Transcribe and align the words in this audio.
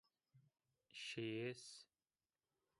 Şiyês 1.01 1.65